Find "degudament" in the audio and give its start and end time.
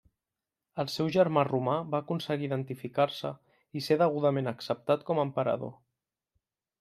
4.03-4.53